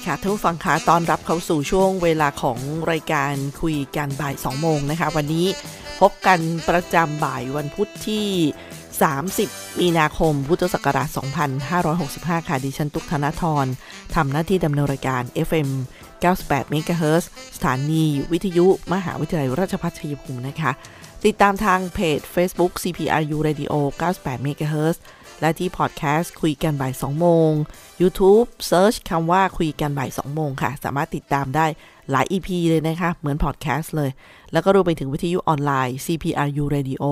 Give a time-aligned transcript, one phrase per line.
[0.00, 2.58] ดีค่ะท่านผู้ฟังคะต้อนรับเข้าสู่ช่วงเวลาของ
[2.90, 5.46] รายการคุยกันบ่าย 2 โมงนะคะ วันนี้
[6.00, 8.28] พบกันประจำบ่ายวันพุธที่
[9.22, 11.08] 30 มีนาคม พุทธศักราช
[11.78, 13.66] 2565 ค่ะ ดิฉันตุกธนทร
[14.14, 15.68] ทำหน้าที่ดำเนินรายการ FM
[16.22, 17.24] 98 MHz
[17.56, 20.70] สถานีวิทยุมหาวิทยาลัยราชภัฏชัยภูมินะคะ
[21.24, 24.96] ติดตามทางเพจ Facebook CPRU Radio 98 MHz
[25.40, 27.50] และที่พอดแคสต์คุยกันบ่าย 2 โมง
[28.00, 31.66] YouTube Search คำว่าคุยกันบ่าย 2 โมงค่ะ สามารถติดตามได้
[32.10, 34.10] หลาย EP เลยนะคะ เหมือนพอดแคสต์เลย
[34.52, 37.04] แล้วก็รวมไปถึงวิทยุออนไลน์ CPRU Radio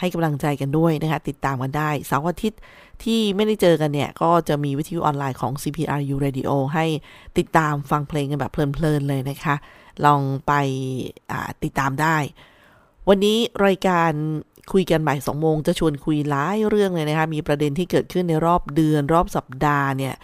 [0.00, 2.60] ให้กำลังใจกันด้วยนะคะ ติดตามกันได้เสาร์อาทิตย์
[3.04, 6.86] ที่ไม่ได้เจอกันเนี่ย ก็จะมีวิทยุออนไลน์ของ CPRU Radio ให้
[7.38, 9.54] ติดตามฟังเพลงกันแบบเพลินๆเลยนะคะ
[10.04, 10.52] ลองไป
[11.64, 12.16] ติดตามได้
[13.08, 14.10] วันนี้รายการ
[14.72, 20.14] คุยกันบ่ายสองโมงจะชวนคุยหลายเรื่องเลยนะคะ มีประเด็นที่เกิดขึ้นในรอบเดือนรอบสัปดาห์เนี่ย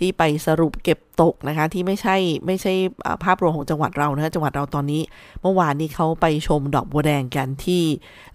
[0.00, 2.16] ที่ไปสรุปเก็บตกนะคะ ที่ไม่ใช่
[2.46, 2.72] ไม่ใช่
[3.24, 5.02] ภาพรวมของจังหวัดเรานะคะจังหวัดเราตอนนี้
[5.42, 7.82] เมื่อวานนี้เขาไปชมดอกบัวแดงกันที่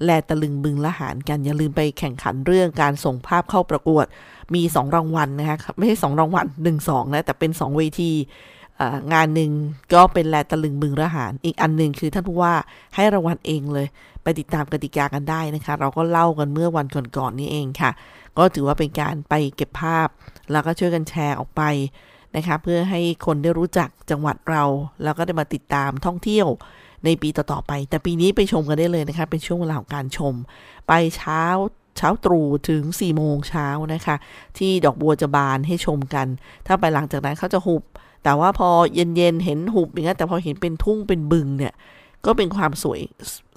[0.04, 4.06] แลตะลึงบึงละหารกัน อย่าลืมไปแข่งขันเรื่องการส่งภาพเข้าประกวด
[4.56, 8.12] มี 2 รางวัลนะคะไม่ใช่ 2 รางวัล1 2นะแต่เป็น 2 เวที
[9.14, 9.52] งานหนึ่ง
[9.94, 12.54] ก็เป็นแลตะลึงบึงระหาร อีกอันหนึ่งคือท่านผู้ว่า
[12.96, 13.88] ให้รางวัลเองเลย
[14.24, 17.92] ไปติดตามกติกากันได้นะคะ เราก็เล่ากันเมื่อวันก่อนๆนนี้เองค่ะ
[18.38, 20.08] ก็ถือว่าเป็นการไปเก็บภาพ
[20.52, 21.62] แล้วก็ช่วยกันแชร์ออกไป
[22.36, 24.64] นะคะเพื่อให้คนได้รู้จักจังหวัดเรา
[25.04, 26.48] แล้วก็ได้มาติดตามท่องเที่ยว
[27.06, 30.34] ในปีต่อๆไป แต่ปีนี้ไปชมกันได้เลยนะคะ เป็นช่วงเวลาของการชม
[30.88, 31.44] ไปเช้า
[31.98, 34.16] เช้าตรู่ถึง4โมงเช้านะคะ
[34.58, 36.28] ที่ดอกบัวจะบานให้ชมกัน
[36.68, 37.84] ถ้าไปหลังจากนั้นเขาจะหุบ
[38.24, 41.74] แต่ว่าพอเย็นๆเห็นหุบอย่างนี้แต่พอเห็นเป็นทุ่งเป็นบึงเนี่ย
[42.26, 43.00] ก็เป็นความสวย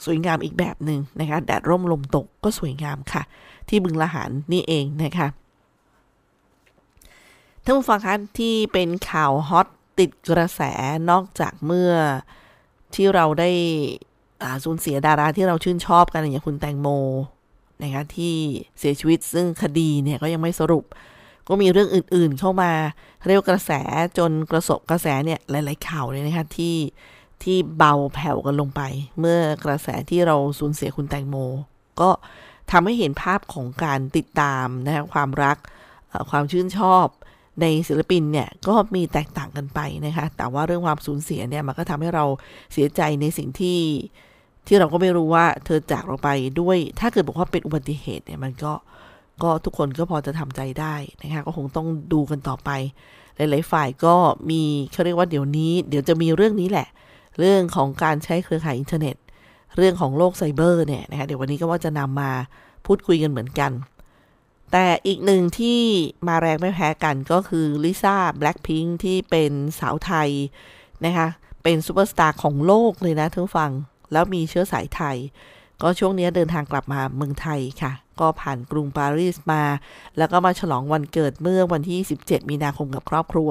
[0.04, 3.22] สวยงามอีกแบบหนึ่งนะคะแดดร่มลมตกก็สวยงามค่ะ
[3.68, 5.28] ที่บึงละหารนี่เองนะคะ
[7.64, 9.66] ท่านผู้ฟังคะที่เป็นข่าวฮอต
[9.98, 10.60] ติดกระแส
[11.10, 11.92] นอกจากเมื่อ
[12.94, 13.50] ที่เราได้
[14.64, 16.88] สูญเสียดาราที่เราชื่นชอบกันอย่างคุณแตงโม
[17.82, 18.34] นะคะที่
[18.78, 20.84] เสียชีวิตซึ่งคดีเนี่ยก็ยังไม่สรุป
[21.48, 22.72] ก็มีเรื่องอื่นๆเข้ามา
[23.26, 23.70] เรียกกระแส
[24.18, 26.74] จนกระสบกระแสเนี่ยหลาย ๆ ข่าวเลยนะคะที่
[27.42, 28.82] ที่เบาแผ่วกันลงไป
[29.20, 31.36] เมื่อกระแสที่เราสูญเสียคุณแตงโม
[32.00, 32.10] ก็
[32.70, 35.56] ทำให้เห็นภาพของการติดตามนะคะความรัก
[36.30, 37.06] ความชื่นชอบ
[37.60, 42.24] ในศิลปินเนี่ยก็มีแตกต่างกันไปนะคะ แต่ว่าเรื่องความสูญเสียเนี่ยมันก็ทำให้เรา
[42.72, 43.80] เสียใจในสิ่งที่
[44.66, 46.28] ที่เราก็ไม่รู้ว่าเธอจากเราไป
[46.60, 48.72] ด้วย ถ้าเกิดบอกว่าเป็นอุบัติเหตุเนี่ยมันก็
[49.42, 52.70] ก็ทุกคนก็พอจะทำใจได้นะคะ ก็คงต้องดูกันต่อไป
[53.36, 54.14] หลาย ๆ ฝ่ายก็
[54.50, 54.62] มี
[54.92, 56.88] เขาเรียกว่าเดี๋ยวนี้ เดี๋ยวจะมีเรื่องนี้แหละ
[57.38, 59.16] เรื่องของการใช้เครือข่ายอินเทอร์เน็ต
[59.76, 62.32] เรื่องของโลกไซเบอร์เนี่ยนะคะเดี๋ยววันนี้ก็ว่าจะนำมา
[62.86, 63.72] พูดคุยกันเหมือนกัน
[64.72, 65.80] แต่อีกหนึ่งที่
[66.28, 70.30] มาแรงไม่แพ้กันก็คือลิซ่าแบล็คพิงที่เป็นสาวไทย
[71.04, 71.28] นะคะ
[71.62, 73.70] เป็นซูเปอร์สตาร์ของโลกเลยนะทุกฟัง
[74.12, 75.16] แล้วมีเชื้อสายไทย
[75.82, 79.62] ก็ช่วงนี้เดินทางกลับมาเมืองไทยค่ะ ก็ผ่านกรุงปารีสมา
[80.18, 83.50] แล้วก็มาฉลองวันเกิดเมื่อวันที่ 17 มีนาคมกับครอบครัว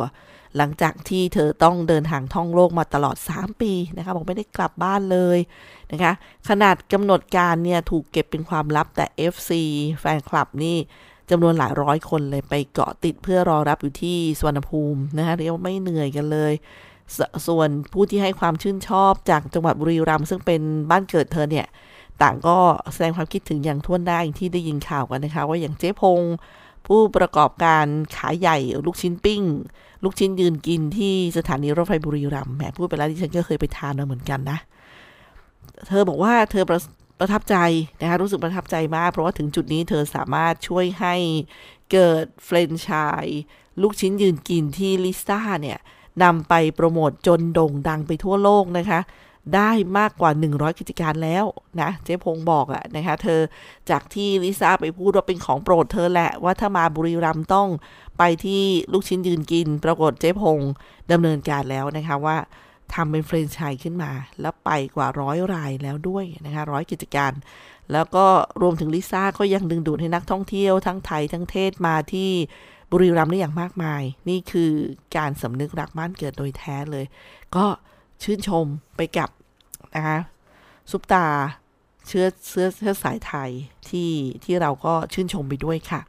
[0.57, 5.37] หลังจากที่เธอต้องเดินทางท่องโลกมาตลอด 3 ปีนะคะบอกไม่ได้กลับบ้านเลย
[5.91, 6.13] นะคะ
[6.49, 9.51] ขนาดกำหนดการเนี่ยถูกเก็บเป็นความลับแต่ FC
[9.99, 10.77] แฟนคลับนี่
[11.29, 16.53] จำนวนหลายร้อยคนเลยไปเกาะติดเพื่อรอรับอยู่ที่สวนภูมินะคะเรียกว่าไม่เหนื่อยกันเลย
[17.47, 21.67] ส่วนผู้ที่ให้ความชื่นชอบจากจังหวัดบุรีรัมย์ซึ่งเป็นบ้านเกิดเธอเนี่ย
[22.21, 22.57] ต่างก็
[22.93, 26.21] แสดงความคิดถึงอย่างท่วนได้ที่ได้ยินข่าวกันนะคะ ว่าอย่างเจ๊พง
[26.87, 29.41] ผู้ประกอบการขายใหญ่ลูกชิ้นปิ้ง
[30.03, 34.57] ลูกชิ้นยืนกินที่สถานีรถไฟบุรีรัมย์แหมพูดไปแล้วที่ฉันก็เคยไปทานมาเหมือนกันนะ
[35.87, 36.79] เธอบอกว่าเธอประ
[37.19, 37.57] ปประทับใจ
[38.01, 41.15] นะคะรู้สึกประทับใจมาก เพราะว่าถึงจุดนี้เธอสามารถช่วยให้
[41.91, 43.25] เกิดเฟรนชาย
[43.81, 45.79] ลูกชิ้นยืนกินที่ลิซ่าเนี่ย
[46.23, 48.99] นำไปโปรโมทจนโด่งดังไปทั่วโลกนะคะ
[49.55, 51.45] ได้มากกว่า 100 กิจการแล้ว
[51.81, 53.39] นะ เจ๊พงบอกอะนะคะเธอ
[53.89, 57.69] จากที่ลิซ่าไปพูดว่าเป็นของโปรดเธอแหละ ว่าถ้ามาบุรีรัมย์ต้อง
[58.17, 60.59] ไปที่ลูกชิ้นยืนกิน ปรากฏเจ๊พง
[61.11, 62.37] ดำเนินการแล้วนะคะว่า
[62.93, 64.11] ทำเป็นเฟรนช์ชัยขึ้นมา
[64.41, 67.31] แล้วไปกว่าร้อยรายแล้วด้วยนะคะร้อยกิจการ
[67.91, 68.25] แล้วก็
[68.61, 72.31] รวมถึงลิซ่าก็ยังดึงดูดให้นักท่องเที่ยวทั้งไทยทั้งเทศมาที่
[72.91, 74.71] บุรีรัมย์ได้อย่างมากมาย นี่คือ
[75.17, 77.05] การสำนึกรักบ้านเกิดโดยแท้เลย
[77.55, 77.65] ก็
[78.23, 78.65] ชื่นชม
[78.95, 79.29] ไปกับ
[79.95, 80.19] นะคะ
[80.91, 81.25] ซุปตา
[82.07, 83.49] เชื้อเชื้อเชื้อสายไทย
[83.89, 84.11] ที่
[84.43, 86.01] ที่เราก็ชื่นชมไปด้วยค่ะ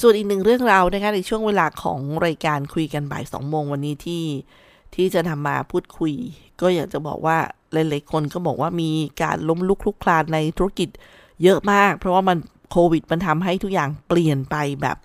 [0.00, 4.24] ส่วนอีกหนึ่งเรื่องราวนะคะในช่วงเวลาของรายการคุยกันบ่ายสองโมงวันนี้ที่
[4.94, 6.12] ที่จะนำมาพูดคุย
[6.60, 7.38] ก็อยากจะบอกว่า
[7.72, 8.90] หลายๆคนก็บอกว่ามี
[9.22, 10.88] การล้มลุกคลุกคลานในธุรกิจ
[11.42, 12.38] เยอะมาก เพราะว่ามัน
[12.70, 14.98] โควิดมันทำให้ทุกอย่างเปลี่ยนไปแบบ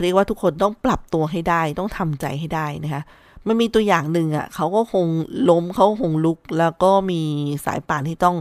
[0.00, 3.02] เรียกว่าทุกคนต้องปรับตัวให้ได้ ต้องทำใจให้ได้นะคะ
[3.46, 5.06] มันมีตัวอย่างหนึ่งอะ่ะเขาก็คง
[5.50, 7.22] ล้มเขาคงลุก แล้วก็มี
[7.64, 8.36] สายป่านที่ต้อง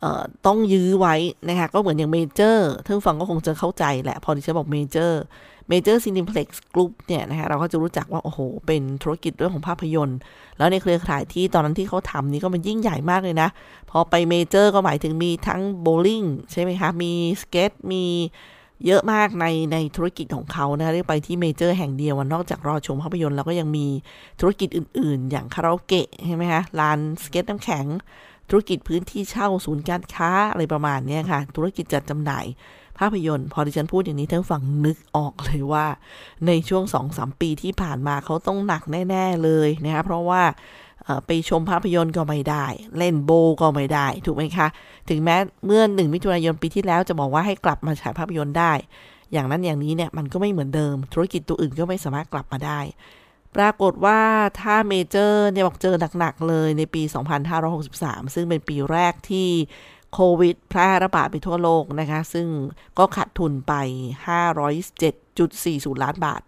[0.00, 1.14] เอ่อต้องยื้อไว้
[1.48, 5.20] นะคะก็เหมือนอย่างเมเจอร์ท่านผู้ฟังก็คงจะเข้าใจแหละ พอที่ฉันบอกเมเจอร์
[5.68, 10.18] เมเจอร์ซีนิเพล็กซ์กรุ๊ปเนี่ยนะคะเราก็จะรู้จักว่า โอ้โห เป็นธุรกิจเรื่องของภาพยนตร์
[10.58, 13.48] แล้วในเครือข่ายที่ตอนนั้นที่เขาทำนี่ก็มันยิ่งใหญ่มากเลยนะ
[13.90, 16.22] พอไปเมเจอร์ก็หมายถึงมีทั้งโบลิ่ง
[16.52, 18.04] ใช่ไหมคะ มีสเก็ตมี
[18.86, 23.86] เยอะมากในในธุรกิจของเขานะเรียกไปที่เมเจอร์แห่งเดียวนอกจากรอชมภาพยนตร์แล้วก็ยังมี
[24.40, 27.86] ธุรกิจอื่น ๆ อย่างคาราโอเกะใช่ไหมคะลานสเก็ตน้ำแข็ง
[28.50, 32.46] ธุรกิจพื้นที่เช่าศูนย์การค้าอะไรประมาณนี้ค่ะ ธุรกิจจัดจำหน่าย
[32.98, 35.86] ภาพยนตร์พอดิฉันพูดอย่างนี้ท่านผู้ฟังนึกออกเลยว่า
[36.46, 40.42] ในช่วงสองสามปีที่ผ่านมาเขาต้องหนักแน่ ๆเลยนะคะเพราะว่า
[41.26, 42.66] ไปชมภาพยนตร์ก็ไม่ได้
[42.98, 43.30] เล่นโบ
[43.60, 44.68] ก็ไม่ได้ ถูกไหมคะ
[45.08, 45.36] ถึงแม้
[45.66, 48.72] เมื่อหนึ่งมิถุนายนปีที่แล้วจะบอกว่าให้กลับมาฉายภาพยนตร์ได้
[49.32, 52.80] อย่างนั้นอย่างนี้เนี่ยมันก็ไม่เหมือนเดิม ธุรกิจตัวอื่นก็ไม่สามารถกลับมาได้
[53.56, 54.20] ปรากฏว่า
[54.60, 57.02] ถ้าเมเจอร์เนี่ยบอกเจอหนักๆเลยในปี
[57.68, 59.48] 2563 ซึ่งเป็นปีแรกที่
[60.14, 62.46] โควิดแพร่ระบาดไปทั่วโลกนะคะ ซึ่ง
[62.98, 63.74] ก็ขาดทุนไป
[65.08, 66.42] 507.40 ล้านบาท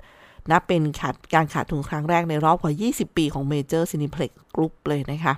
[0.51, 5.35] นับเป็นขาดการขาดทุนครั้งแรกในรอบกว่า 20 ปีของ Major Cineplex Group เลยนะคะ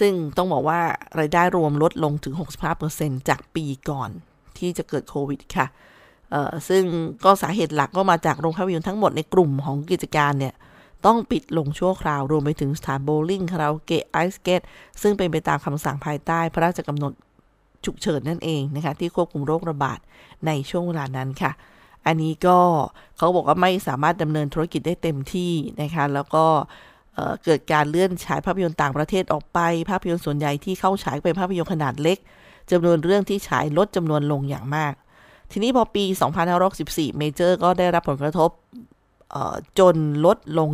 [0.00, 0.80] ซึ่งต้องบอกว่า
[1.18, 2.34] รายได้รวมลดลงถึง
[2.80, 4.10] 65%จากปีก่อน
[4.58, 5.66] ที่จะเกิดโควิดค่ะ
[6.68, 6.82] ซึ่ง
[7.24, 10.54] ก็สาเหตุหลักก็มาจากโรงภาพยนตร์ทั้งหมดในกลุ่มของกิจการเนี่ย
[11.06, 14.60] ต้องปิดลงชั่วคราว รวมไปถึงสถานโบลิ่งคาราโอเกะไอส์เกต
[15.02, 17.12] ซึ่งเป็นไปตามคำสั่งภายใต้พระราชกำหนด
[17.84, 19.98] ฉุกเฉินนั่นเองนะคะ ที่ควบคุมโรคระบาด
[20.46, 21.52] ในช่วงเวลานั้นค่ะ
[22.06, 22.58] อันนี้ก็
[23.16, 26.44] เขาบอกว่าไม่สามารถดำเนินธุรกิจได้เต็มที่นะคะ แล้วก็
[27.44, 29.58] เกิดการเลื่อนฉายภาพยนตร์ต่างประเทศออกไป
[29.90, 32.18] ภาพยนตร์ส่วนใหญ่ที่เข้าฉายเป็นภาพยนตร์ขนาดเล็ก
[32.70, 34.94] จำนวนเรื่องที่ฉายลดจำนวนลงอย่างมาก
[35.50, 36.04] ทีนี้พอปี
[36.60, 38.50] 2564 เมเจอร์ก็ได้รับผลกระทบ
[39.78, 40.68] จนลดลง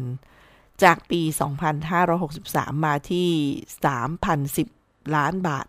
[0.00, 1.20] 20%จากปี
[2.02, 3.28] 2563 มาที่
[4.00, 5.66] 3,010 ล้านบาท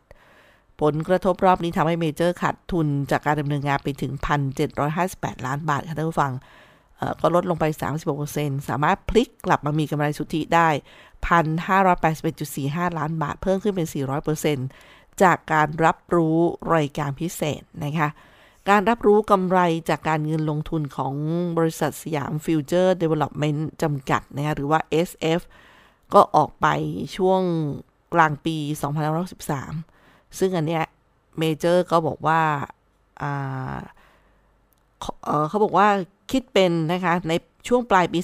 [0.82, 4.14] ผลกระทบรอบนี้ทำให้เมเจอร์ขาดทุนจากการดำเนินงานไปถึง
[4.80, 6.34] 1,758 ล้านบาทค่ะท่านผู้ฟัง
[7.22, 7.66] ก็ลดลงไป
[8.18, 10.70] 36%สามารถพลิกกลับมามีกำไรสุทธิได้
[12.04, 13.88] 1,581.45 ล้านบาทเพิ่มขึ้นเป็น
[14.54, 16.38] 400%จากการรับรู้
[16.76, 18.10] รายการพิเศษนะคะ
[18.70, 21.14] การรับรู้กำไรจากการเงินลงทุนของ
[21.58, 25.42] บริษัทสยามฟิวเจอร์เดเวล็อปเมนต์จำกัดนะคะหรือว่า SF
[26.14, 26.68] ก็ออกไป
[27.18, 27.42] ช่วง
[28.14, 28.58] กลางปี
[29.30, 29.93] 2513
[30.40, 30.84] ซึ่งอันเนี้ย
[31.40, 32.42] เมเจอร์ก็บอกว่า
[35.50, 35.88] เขาบอกว่า
[36.32, 37.34] คิดเป็นนะคะใน
[37.68, 38.20] ช่วงปลายปี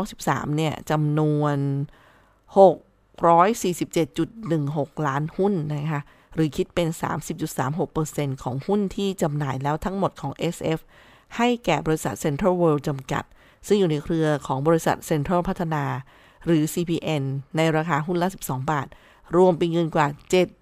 [0.00, 1.56] 2513 เนี่ยจำนวน
[2.66, 6.02] 647.16 ล้านหุ้นนะคะ
[6.34, 6.88] หรือคิดเป็น
[7.66, 10.80] 30.36%ของหุ้นที่จำหน่ายแล้วทั้งหมดของ SF
[11.36, 13.24] ให้แก่บริษัท Central World จำกัด
[13.66, 15.84] ซึ่งอยู่ในเครือของบริษัท Central พัฒนา
[16.46, 17.22] หรือ CPN
[17.56, 18.86] ในราคาหุ้นละ 12 บาท
[19.36, 20.06] รวมเป็นเงินกว่า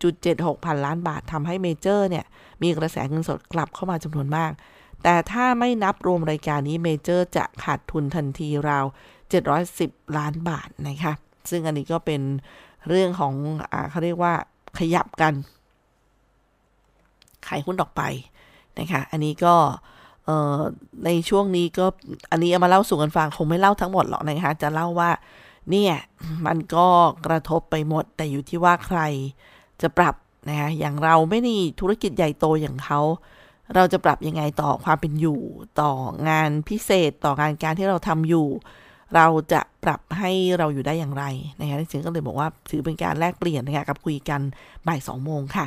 [0.04, 2.25] 7.76 พันล้านบาททำให้เมเจอร์เนี่ย
[2.62, 4.52] มีกระแสเงินสดกลับเข้ามาจำนวนมาก
[5.02, 8.84] แต่ถ้าไม่นับรวมรายการนี้เมเจอร์จะขาดทุนทันทีราว
[9.50, 11.12] 710 ล้านบาทนะคะ
[11.50, 12.20] ซึ่งอันนี้ก็เป็น
[12.88, 13.34] เรื่องของ
[13.72, 14.34] อเขาเรียกว่า
[14.78, 15.34] ขยับกัน
[17.46, 18.02] ขายหุ้นออกไป
[18.78, 19.54] นะคะ อันนี้ก็
[21.04, 21.87] ในช่วงนี้ก็
[22.30, 25.10] อันนี้เอามาเล่าสู่กันฟังคงไม่เล่าทั้งหมดหรอกนะคะ จะเล่าว่า
[25.70, 25.94] เนี่ย
[26.46, 26.88] มันก็
[27.26, 29.00] กระทบไปหมด แต่อยู่ที่ว่าใคร
[29.82, 30.14] จะปรับ
[30.48, 33.00] นะคะอย่างเราไม่มีธุรกิจใหญ่โตอย่างเขา
[33.75, 35.40] เราจะปรับยังไงต่อความเป็นอยู่
[35.80, 35.92] ต่อ
[36.28, 38.46] งานพิเศษต่องานการที่เราทำอยู่
[39.14, 41.25] เราจะปรับให้เราอยู่ได้อย่างไร
[41.58, 44.40] นะคะจริงก็เลยบอกว่าถือเป็นการแลกเปลี่ยนนะคะกับคุยกัน
[44.87, 45.66] บ่ายสองโมงค่ะ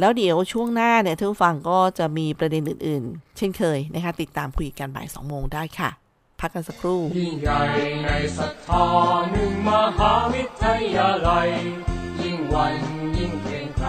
[0.00, 5.90] แล้วเดี๋ยวช่วงหน้าเนี่ยท่านฟังก็จะมีประเด็นอื่น ๆ เช่นเคยนะคะติดตามคุยกันบ่ายสองโมงได้ค่ะ
[6.40, 7.62] พักกันสักครู่ ยิ่งใหญ่
[8.04, 8.86] ในศรัทธา
[9.32, 11.48] หนึ่งมหาวิทยาลัย
[12.22, 12.74] ยิ่งวัน
[13.16, 13.88] ยิ่งเกรงไกร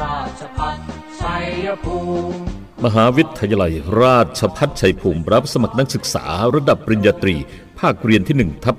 [0.00, 0.76] ราชพัฒ
[1.20, 1.98] ชัยภู
[2.30, 2.38] มิ
[2.84, 3.72] มหาวิทยาลัย
[4.02, 6.24] ราชพัฒชัยภูมิรับสมัครนักศึกษา
[6.54, 7.36] ระดับปริญญาตรี
[7.78, 8.76] ภาคเรียนที่1ทับ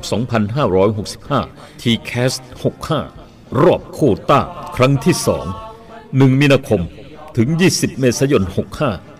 [0.89, 2.33] 2565 t c a s
[2.95, 4.41] 65 รอบโคต้า
[4.75, 5.15] ครั้งที่
[5.77, 6.81] 2 1 มีนาคม
[7.37, 8.43] ถึง 20 เมษายน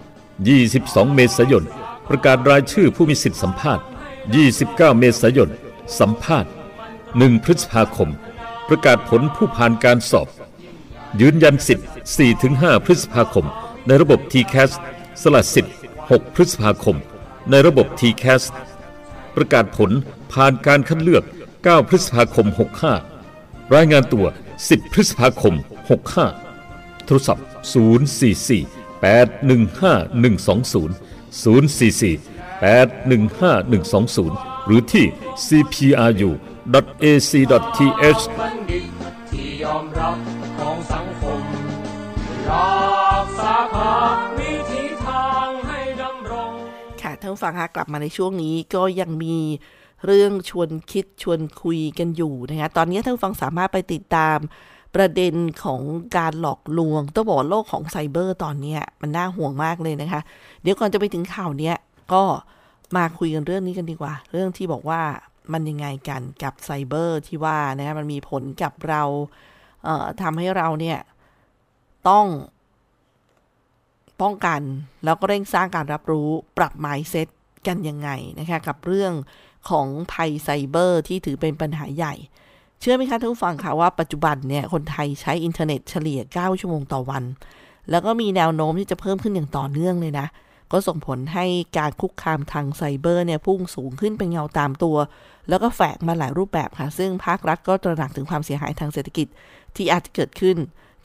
[0.04, 1.66] 65 22 เมษายน
[2.10, 3.84] ประกาศรายชื่อผู้มีสิทธิสัมภาษณ์
[4.42, 5.50] 29 เมษายน
[6.00, 6.52] สัมภาษณ์
[6.98, 8.10] 1 พฤษภาคม
[8.68, 10.28] ประกาศผลผู้ผ่านการสอบ
[11.22, 11.88] ยืนยันสิทธิ์
[12.36, 13.46] 4-5 พฤษภาคม
[13.88, 14.74] ในระบบ t c a s ส
[15.22, 16.98] สละสิทธิ์ 6 พฤษภาคม
[17.50, 18.44] ในระบบ t c a s
[19.36, 19.92] ประกาศผล
[20.34, 21.24] ผ่านการคัดเลือก
[21.56, 22.48] 9 พฤษภาคม
[23.12, 24.26] 65 รายงานตัว
[24.60, 25.56] 10 พฤษภาคม
[26.30, 32.20] 65 โทรศัพท์ 044 815 120 044
[32.62, 35.06] 815 120 หรือที่
[35.48, 36.64] cpru.ac.th
[39.32, 40.18] ที่ยอมรับ
[40.58, 41.42] ของสังคม
[42.50, 43.96] รักษาภา
[44.40, 46.52] วิธีทางให้ดำรง
[47.02, 49.38] ค่ะท่านฟังคะกลับมาในช่วงนี้ก็ยังมี
[50.06, 54.38] เรื่องชวนคิดชวนคุยกันอยู่นะคะตอนนี้ท่านฟังสามารถไปติดตาม
[54.96, 55.82] ประเด็นของ
[56.18, 60.22] การหลอกลวงต้องบอกโลกของไซเบอร์ตอนนี้มันน่าห่วงมากเลยนะคะ
[60.62, 61.74] เดี๋ยวก่อนจะไปถึงข่าวนี้
[62.14, 62.24] ก็
[62.96, 65.02] มาคุยกันเรื่องนี้กันดีกว่า เรื่องที่บอกว่า
[65.54, 69.04] มันยังไงกันกับไซเบอร์ที่ว่านะมันมีผลกับเรา
[69.84, 71.00] เอ่อทำให้เราเนี่ย
[72.10, 72.26] ต้อง
[74.22, 74.62] ป้องกัน
[75.04, 77.28] แล้วก็เร่งสร้างการรับรู้ปรับ mindset
[77.68, 78.10] กันยังไง
[78.40, 79.14] นะคะกับเรื่อง
[79.70, 82.14] ของภัยไซเบอร์ที่ถือเป็นปัญหาใหญ่
[82.88, 87.24] เชื่อไหมคะท่านผู้ฟังคะว่าปัจจุบันเนี่ยคนไทยใช้อินเทอร์เน็ตเฉลี่ย 9 ชั่วโมงต่อวัน
[87.90, 90.28] แล้วก็มีแนวโน้มที่จะเพิ่มขึ้นอย่างต่อเนื่องเลยนะ
[90.72, 91.46] ก็ส่งผลให้
[91.78, 94.98] การคุกคามทางไซเบอร์เนี่ยพุ่งสูงขึ้นเป็นเงาตามตัว
[95.50, 99.28] แล้วก็แฝงมาหลายรูปแบบค่ะ ซึ่งภาครัฐก็ตระหนักถึงความเสียหายทางเศรษฐกิจ
[99.76, 100.58] ที่อาจจะเกิดขึ้น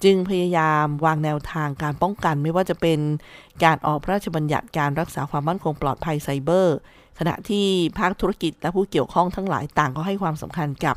[0.04, 2.99] จึงพยายามวางแนวทางการป้องกัน ไม่ว่าจะเป็น
[3.64, 6.76] การออกพระราชบัญญัติการรักษาความมั่นคงปลอดภัยไซเบอร์
[7.18, 7.66] ขณะที่
[7.99, 10.96] ภาคธุรกิจและผู้เกี่ยวข้องทั้งหลายต่างก็ให้ความสำคัญกับ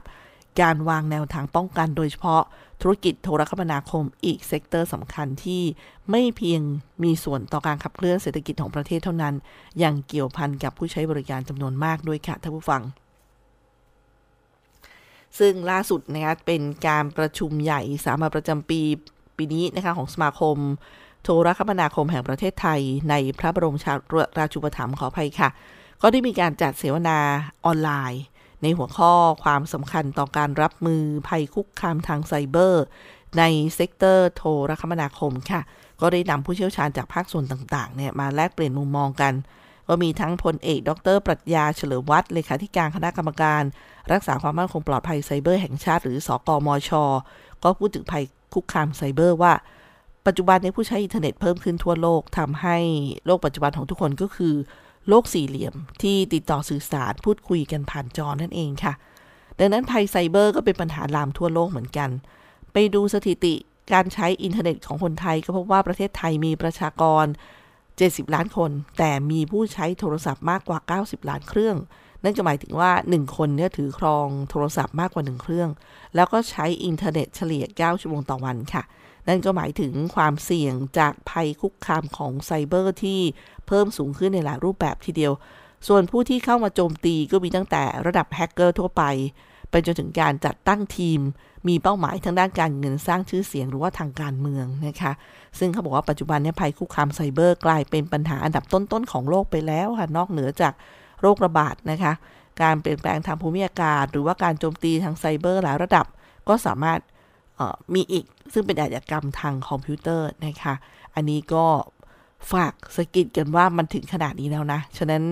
[0.61, 2.43] การวางแนวทางป้องกันโดยเฉพาะ
[2.81, 5.63] ธุรกิจโทรคมนาคมอีก sector สำคัญที่
[6.11, 6.61] ไม่เพียง
[7.03, 9.35] มีส่วนต่อการขับเคลื่อนเศรษฐกิจของประเทศเท่านั้น
[9.83, 12.81] ยังเกี่ยวพันกับผู้ใช้บริการจำนวนมากด้วยค่ะท่านผู้ฟัง
[15.39, 18.81] ซึ่งล่าสุดนะคะเป็นการประชุมใหญ่สามัญประจำปี
[19.37, 20.57] ปีนี้นะคะของสมาคม
[21.23, 23.77] โทรคมนาคมแห่งประเทศไทย ในพระบรม
[24.37, 25.49] ราชูปถัมภ์ขออภัยค่ะ
[26.01, 27.17] ก็ได้มีการจัดเสวนา
[27.65, 28.21] ออนไลน์
[28.63, 32.83] ในหัวข้อความสำคัญต่อการรับมือภัยคุกคามทางไซเบอร์
[33.37, 33.43] ใน
[33.75, 35.61] sector โทรคมนาคมค่ะ
[36.01, 39.33] ก็ได้นำผู้เชี่ยวชาญจากภาคส่วนต่างๆเนี่ยมาแลกเปลี่ยนมุมมองกัน
[39.87, 43.63] ก็มีทั้งพลเอก ดร ปรัชญาเฉลิมวัฒน์เลขาธิการคณะกรรมการ
[44.11, 46.91] รักษาความมั่นคงปลอดภัยไซเบอร์แห่งชาติหรือสอกอมช
[47.63, 49.53] ก็พูดถึงภัยคุกคามไซเบอร์ว่า
[50.25, 52.77] ปัจจุบันในผู้ใช้อินเทอร์เน็ตเพิ่มขึ้นทั่วโลกทำให้
[53.25, 54.55] โลกปัจจุบันของทุกคนก็คือ
[55.09, 58.93] โลกสี่เหลี่ยมที่ติดต่อสื่อสารพูดคุยกันผ่านจอนั่นเองค่ะ
[59.59, 62.09] ดังนั้นภัยไซเบอร์ก็เป็นปัญหาลามทั่วโลกเหมือนกัน
[62.73, 63.55] ไปดูสถิติ
[63.93, 67.25] การใช้อินเทอร์เน็ตของคนไทยก็พบว่าประเทศไทยมีประชากร
[67.79, 71.77] 70 ล้านคน แต่มีผู้ใช้โทรศัพท์มากกว่า 90 ล้านเครื่อง
[72.23, 75.69] นั่นก็หมายถึงว่า 1 คนเนี่ยถือครองโทรศัพท์มากกว่า 1 เครื่อง
[76.15, 78.83] แล้วก็ใช้อินเทอร์เน็ตเฉลี่ย 9 ชั่วโมงต่อวันค่ะ
[79.27, 83.19] นั่นก็หมายถึงความเสี่ยงจากภัยคุกคามของไซเบอร์ที่
[83.67, 85.33] เพิ่มสูงขึ้นในหลายรูปแบบทีเดียว
[85.87, 89.03] ส่วนผู้ที่เข้ามาโจมตีก็มีตั้งแต่ระดับแฮกเกอร์ทั่วไป
[89.69, 91.19] ไปจนถึงการจัดตั้งทีม
[91.67, 95.11] มีเป้าหมายทางด้านการเงินสร้างชื่อเสียงหรือว่าทางการเมืองนะคะ
[95.59, 100.73] ซึ่งเขาบอกว่าปัจจุบันนี้ภัยคุกคามไซเบอร์กลายเป็นปัญหาอันดับต้นๆของโลกไปแล้วค่ะ นอกเหนือจาก
[101.21, 102.13] โรคระบาดนะคะ
[102.61, 106.05] การเปลี่ยนแปลงทางภูมิอากาศ หรือว่าการโจมตีทางไซเบอร์หลายระดับ
[106.47, 106.99] ก็สามารถ
[107.93, 110.73] มีอีกซึ่งเป็นอาชญากรรมทางคอมพิวเตอร์นะคะ
[111.15, 111.65] อันนี้ก็
[112.51, 115.23] ฝากสกิดกันว่ามันถึงขนาดนี้แล้วนะ ฉะนั้น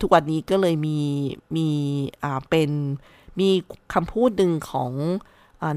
[0.00, 0.98] ทุกวันนี้ก็เลยมี
[1.56, 1.68] มี
[2.50, 2.70] เป็น
[3.40, 3.48] มี
[3.94, 4.92] คำพูดหนึ่งของ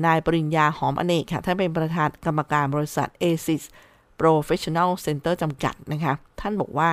[0.06, 3.64] นายปริญญาหอมอเนกค่ะท่านเป็นประธานกรรมการบริษัท ASIS
[4.20, 6.90] Professional Center จำกัดนะคะ ท่านบอกว่า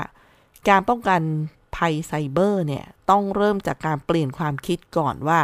[0.69, 1.21] การป้องกัน
[1.77, 5.41] ภัยไซเบอร์เนี่ย ต้องเริ่มจากการเปลี่ยนความคิดก่อนว่า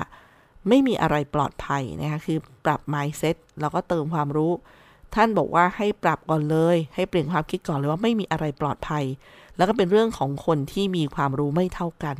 [0.68, 4.52] ไม่มีอะไรปลอดภัยนะคะ คือปรับ mindset แล้วก็เติมความรู้
[5.14, 9.04] ท่านบอกว่าให้ปรับก่อนเลย ให้เปลี่ยนความคิดก่อนเลยว่าไม่มีอะไรปลอดภัย
[9.56, 12.16] แล้วก็เป็นเรื่องของคนที่มีความรู้ไม่เท่ากัน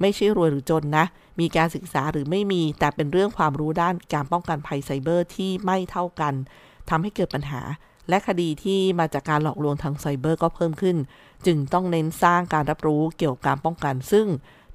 [0.00, 1.04] ไม่ใช่รวยหรือจนนะ
[1.40, 6.34] มีการศึกษาหรือไม่มี แต่เป็นเรื่องความรู้ด้านการป้องกันภัยไซเบอร์ที่ไม่เท่ากัน
[6.90, 7.62] ทำให้เกิดปัญหา
[8.08, 10.96] และคดีที่มาจากการหลอกลวงทางไซเบอร์ก็เพิ่มขึ้น
[11.46, 14.26] จึงต้องเน้นสร้างการรับรู้เกี่ยวกับการป้องกัน ซึ่ง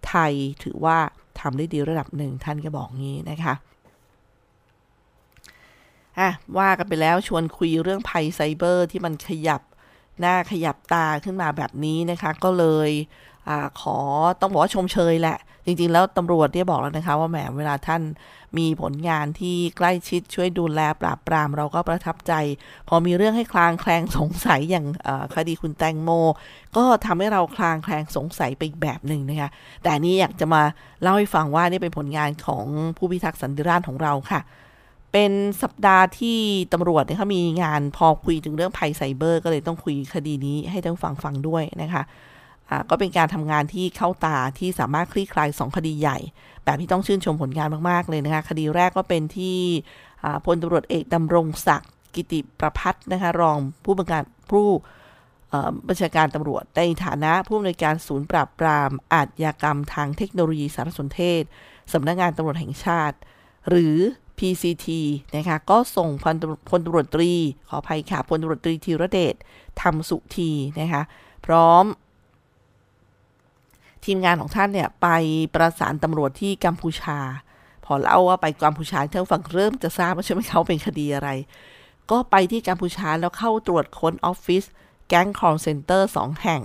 [0.07, 0.97] ไทยถือว่า
[1.39, 3.53] ทำได้ดีระดับหนึ่งท่านก็บอกงี้นะคะ
[6.19, 9.61] อะว่ากันไปแล้วชวนคุยเรื่องภัยไซเบอร์ที่มันขยับ
[10.19, 12.89] หน้าขยับตาขึ้นมาแบบนี้นะคะ ก็เลย
[13.49, 13.51] อ
[13.81, 13.97] ขอ
[14.41, 15.37] ต้องบอกว่าชมเชยแหละ
[15.69, 18.01] จริง ๆ แล้วตำรวจเนี่ยบอกแล้วนะคะ ว่าแหมเวลาท่าน
[18.57, 22.33] มีผลงานที่ใกล้ชิดช่วยดูแลปราบปราม เราก็ประทับใจ
[22.87, 24.85] พอมีเรื่องให้คลางแคลงสงสัยอย่าง
[25.35, 26.09] คดีคุณแตงโม
[26.77, 29.49] ก็ทำให้เราคลางแคลงสงสัยไปอีกแบบหนึ่งนะคะ
[29.83, 30.61] แต่นี้อยากจะมา
[31.01, 32.65] เล่าให้ฟังว่านี่เป็นผลงานของ
[32.97, 34.41] ผู้พิทักษ์สันติราษฎร์ของเราค่ะ
[35.11, 35.31] เป็น
[35.63, 36.39] สัปดาห์ที่
[36.73, 42.03] ตำรวจเนี่ยเขามีงานพอคุยถึงเรื่องภัยไซเบอร์ ก็เลยต้องคุยคดีนี้ให้ทั้งฟังฟังด้วยนะคะ
[42.89, 46.17] ก็เป็นการทำงานที่เข้าตาที่สามารถคลี่คลาย 2 คดีใหญ่
[46.63, 49.57] แบบที่ต้องชื่นชมผลงานมาก ๆ เลยนะคะคดีแรกก็เป็นที่
[50.45, 54.65] พลตำรวจเอกดำรงศักดิ์กิติประพัฒนะคะรองผู้บัญชาการผู้
[55.87, 61.41] บัญชาการตำรวจในฐานะผู้อำนวยการศูนย์ปราบปรามอาชญากรรมทางเทคโนโลยีสารสนเทศ
[61.93, 63.17] สำนักงงานตำรวจแห่งชาติ
[63.69, 63.95] หรือ
[64.37, 64.87] PCT
[65.35, 66.35] นะคะก็ส่งพล
[66.69, 67.31] พลตำรวจตรี
[67.69, 69.35] ขออภัยค่ะพลตำรวจตรีธีรเดช
[69.81, 71.03] ธรรมสุธีร์นะคะ
[71.45, 71.83] พร้อม
[74.05, 75.07] ทีมงานของท่านเนี่ยไป
[75.55, 77.19] ประสานตำรวจที่กัมพูชา
[77.85, 81.29] พอเล่าว่าไปกัมพูชาท่านผู้ฟังเริ่มจะทราบว่าใช่ไหมเขาเป็นคดีอะไร
[82.11, 84.63] ก็ไปที่กัมพูชาแล้วเข้าตรวจค้นออฟฟิศ
[85.09, 86.61] แก๊งคอลเซ็นเตอร์สองแห่ง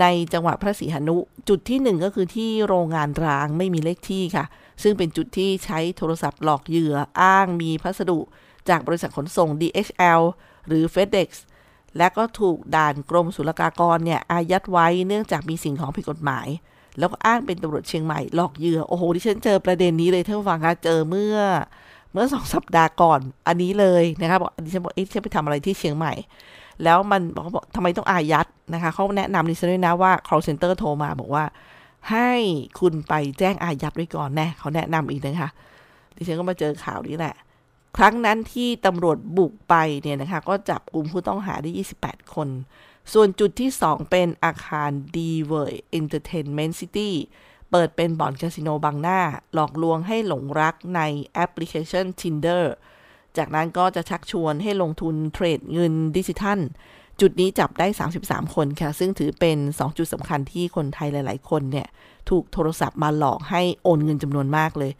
[0.00, 1.16] ในจังหวัดพระศรีหนุ
[1.48, 4.44] จุดที่หนึ่งก็คือที่โรงงานร้างไม่มีเลขที่ค่ะ
[4.82, 8.18] ซึ่งเป็นจุดที่ใช้โทรศัพท์หลอกเหยื่ออ้างมีพัสดุ
[8.68, 10.22] จากบริษัทขนส่ง DHL
[10.66, 11.28] หรือ FedEx
[11.98, 16.48] และก็ถูกด่านกรมศุลกากรเนี่ยอายัดไว้เนื่องจากมีสิ่งของผิดกฎหมาย
[16.98, 21.38] แล้วก็อ้างเป็นตำรวจเชียงใหม่หลอกเหยื่อโอ้โหดิฉันเจอประเด็นนี้เลยท่านฟังคะเจอเมื่อ
[22.12, 26.12] เมื่อสองสัปดาห์ก่อนอันนี้เลยนะคะบอกดิฉันบอกเอ๊ะฉันไปทำอะไรที่เชียงใหม่
[26.84, 31.44] แล้วมันบอกเขาบอกทำไมต้องอายัดนะคะเขาแนะนำดิฉันด้วยนะว่า call center โทรมาบอกว่า
[32.10, 32.30] ให้
[32.80, 35.50] คุณไปแจ้งอายัดไว้ก่อนแน่เขาแนะนำอีกนะคะ
[36.16, 37.34] ดิฉันก็มาเจอข่าวนี้แหละ
[37.96, 41.70] ครั้งนั้นที่ตำรวจบุกไปเนี่ยนะคะ ก็จับกลุ่มผู้ต้องหาได้
[42.02, 42.48] 28 คน
[43.12, 45.18] ส่วนจุดที่ 2 เป็นอาคาร d
[45.50, 47.10] w o r Entertainment City
[47.70, 49.20] เปิดเป็นบ่อนคาสิโนบางหน้า
[49.54, 51.00] หลอกลวงให้หลงรักใน
[51.32, 52.64] แอปพลิเคชัน Tinder
[53.36, 56.60] จากนั้นก็จะชักชวนให้ลงทุนเทรดเงินดิจิทัล
[57.20, 57.86] จุดนี้จับได้
[58.22, 61.88] 33 คนค่ะ ซึ่งถือเป็น 2 จุดสำคัญที่คนไทยหลาย ๆ คนเนี่ย
[62.30, 64.92] ถูกโทรศัพท์มาหลอกให้โอนเงินจำนวนมากเลย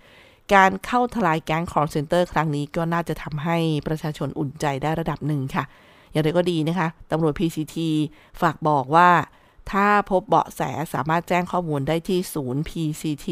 [0.55, 5.65] การเข้าทลายแก๊งคอร์เซนเตอร์ครั้งนี้ก็น่าจะทำให้ประชาชนอุ่นใจได้ระดับหนึ่งค่ะ
[6.13, 7.77] อย่างไรก็ดีนะคะตำรวจ PCT
[8.41, 9.11] ฝากบอกว่า
[9.71, 10.61] ถ้าพบเบาะแส
[10.95, 13.29] สามารถแจ้งข้อมูลได้ที่ศูนย์ PCT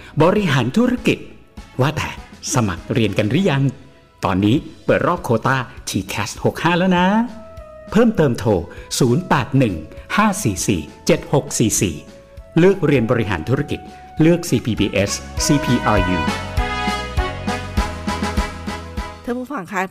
[0.23, 1.17] บริหารธุรกิจ
[1.81, 2.09] ว่าแต่
[2.53, 3.63] สมัครเรียนกันหรือยัง
[4.25, 5.57] ตอนนี้เปิดรอบโคตา
[5.89, 7.05] TCAS 65 แล้วนะ
[7.91, 8.51] เพิ่มเติมโทร
[9.17, 13.79] 081 544 7644 เลือกเรียนบริหารธุรกิจ
[14.21, 15.11] เลือก CPBS
[15.45, 16.19] CPRU
[19.23, 19.83] ท่านผู้ฟังคะ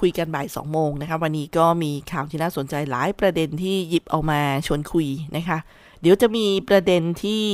[0.00, 5.58] คุยกันบ่ายสองโมงนะคะวันนี้ก็มีข่าวที่น่าสนใจหลายประเด็นที่หยิบเอามาชวนคุยนะคะ
[6.00, 7.44] เดี๋ยวจะมีประเด็นที่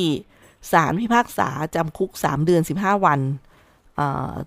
[0.72, 3.20] ศาลพิพากษาจำคุก 3 เดือน 15 วัน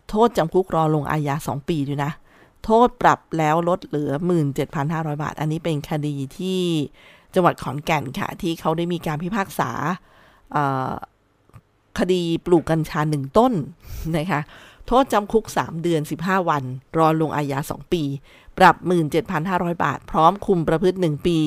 [0.10, 2.12] โทษจำคุกรอลงอาญา 2 ปีด้วยนะ
[2.66, 4.12] โทษปรับแล้วลดเหลือ
[4.68, 6.62] 17,500 บาท อันนี้เป็นคดีที่
[7.34, 9.72] จังหวัดขอนแก่นค่ะ ที่เขาได้มีการพิพากษา
[12.00, 13.54] คดีปลูกกัญชาหนึ่งต้น
[14.18, 14.42] นะคะ
[14.88, 16.64] โทษจำคุก 3 เดือน 15 วัน
[16.98, 18.04] รอลงอาญา 2 ปี
[18.58, 18.76] ปรับ
[19.30, 21.38] 17,500 บาท พร้อมคุมประพฤติ 1 ปี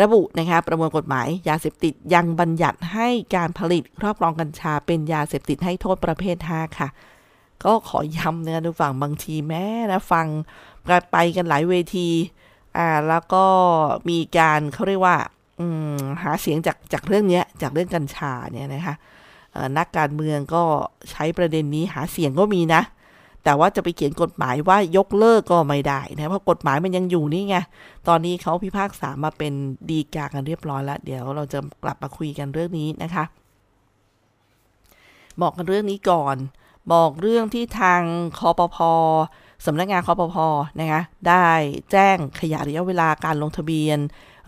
[0.00, 6.88] ระบุนะคะประมวลกฎหมายยาเสพติดยังบัญญัติให้การผลิตครอบครองกัญชาเป็นยาเสพติดให้โทษประเภท5ค่ะ
[7.64, 10.26] ก็ขอย้ำนะทุกฝั่งบางทีแม้นะฟัง
[11.12, 12.08] ไปกันหลายเวที
[12.76, 13.44] อ่าแล้วก็
[14.08, 15.16] มีการเขาเรียกว่า
[16.22, 18.94] หาเสียงจากจากเรื่องนี้จากเรื่องกัญชาเนี่ยนะคะ
[19.78, 20.62] นักการเมืองก็
[21.10, 22.82] ใช้ประเด็นนี้หาเสียงก็มีนะ
[23.44, 27.56] แต่ว่าจะไปเขียนกฎหมายว่ายกเลิกก็ไม่ได้นะเพราะกฎหมายมันยังอยู่นี่ไง
[28.08, 29.52] ตอนนี้เขาพิพากษามาเป็น
[29.90, 33.24] ดีกากันเรียบร้อยแล้ว เดี๋ยวเราจะกลับมาคุยกันเรื่องนี้นะคะ
[35.42, 36.36] บอกกันเรื่องนี้ก่อน
[36.92, 38.00] บอกเรื่องที่ทาง
[38.38, 38.92] คอปพอ
[39.66, 40.46] สำนักงานคอปพอ
[40.80, 41.46] นะคะได้
[41.90, 43.98] แจ้งขยายระยะเวลาการลงทะเบียน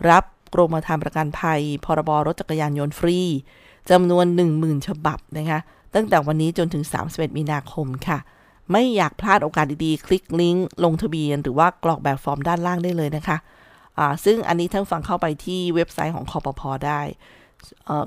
[0.09, 3.19] รับกรมธรรม์ประกันภัย พรบรถจักรยานยนต์ฟรี
[3.89, 4.25] จำนวน
[4.57, 5.59] 10,000 ฉบับนะคะ
[5.95, 8.19] ตั้งแต่วันนี้จนถึง 31 มีนาคมค่ะ
[8.71, 17.01] ไม่อยากพลาดโอกาสดีๆ คลิกลิงก์ลงทะเบียน หรือว่ากรอกแบบฟอร์มด้านล่างได้เลยนะคะะซึ่งอันนี้ท่านฟังเข้าไปที่เว็บไซต์ของคอปพอได้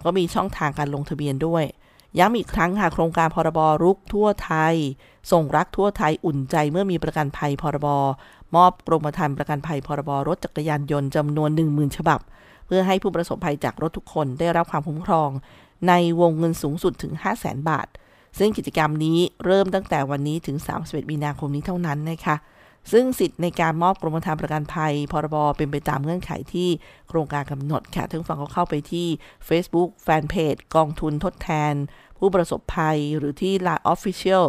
[0.05, 1.65] ก็มีช่องทางการลงทะเบียนด้วย
[2.19, 4.75] ย้ำอีกครั้งค่ะโครงการพรบรุกทั่วไทย
[5.33, 7.89] ส่งรักทั่วไทยอุ่นใจเมื่อมีประกันภัยพรบ
[8.55, 12.21] มอบกรมธรรม์ประกันภัยพรบรถจักรยานยนต์จำนวน 10,000 ฉบับ
[12.67, 15.31] เพื่อให้ผู้ประสบภัยจากรถทุกคนได้รับความคุ้มครอง
[15.89, 17.87] ในวงเงินสูงสุดถึง 5 0 0แสนบาท
[18.39, 22.37] ซึ่งกิจกรรมนี้เริ่มตั้งแต่วันนี้ถึง 31 มีนาคมนี้เท่านั้นนะคะ
[22.93, 26.69] ซึ่งสิทธิ์ในการมอบกรมธรรม์ประกันภัย พรบ เป็นไปตามเงื่อนไขที่
[27.09, 29.07] โครงการกำหนดค่ะทั้งฝั่งเขาเข้าไปที่
[29.49, 31.75] Facebook Fanpage กองทุนทดแทน
[32.19, 34.45] ผู้ประสบภัยหรือที่ Line Official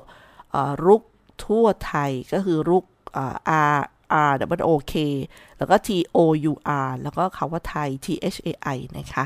[0.86, 1.02] รุก
[1.46, 2.84] ทั่วไทยก็คือรุก
[3.76, 3.80] R
[4.30, 4.94] R W O K
[5.58, 6.20] แล้วก็ T O
[6.52, 6.54] U
[6.86, 9.26] R แล้วก็คาว่าไทย T H A I นะคะ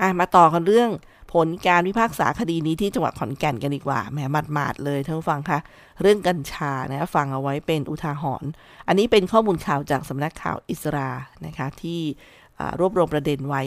[0.00, 0.90] อะมาต่อกันเรื่อง
[1.32, 4.18] ผลการพิพากษาคดีนี้ที่จังหวัดขอนแก่นกันดีกว่าแหม
[4.52, 5.58] หมาดๆเลยท่านผู้ฟังคะ
[6.02, 8.50] เรื่องกัญชานะฟังเอาไว้เป็นอุทาหรณ์
[8.88, 11.10] อันนี้เป็นข้อมูลข่าวจากสำนักข่าวอิสรา
[11.46, 12.00] นะคะที่
[12.80, 13.62] รวบรวมประเด็นไว้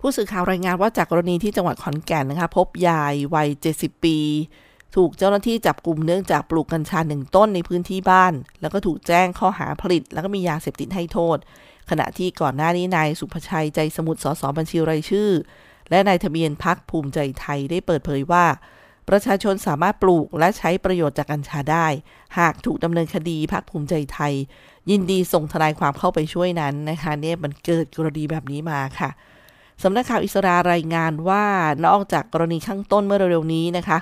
[0.00, 4.18] ผู้สื่อข่าวรายงานว่าจากกรณีที่จังหวัดขอนแก่นนะคะพบยายวัย 70 ปี
[4.96, 11.38] ถูกเจ้าหน้าที่จับกลุ่มเนื่องจากปลูกกัญชาหนึ่งต้นในพื้นที่บ้าน แล้วก็ถูกแจ้งข้อหาผลิต แล้วก็มียาเสพติดให้โทษ
[11.90, 15.30] ขณะที่ก่อนหน้านี้นายสุภชัยใจสมุทรสสบัญชีรายชื่อ
[15.90, 18.44] และนายทะเบียนพักภูมิใจไทยได้เปิดเผยว่า
[19.08, 21.86] ประชาชนสามารถปลูกและใช้ประโยชน์จากกัญชาได้
[22.38, 24.34] หากถูกดำเนินคดีพักภูมิใจไทย
[24.90, 29.10] ยินดีส่งทนายความเข้าไปช่วยนั้นนะคะเนี่ยมันเกิดกรณีแบบนี้มาค่ะ
[29.82, 31.44] สำนักข่าวอิสรารายงานว่า
[31.86, 33.98] นอกจากกรณีข้างต้นเมื่อเร็วๆนี้นะคะ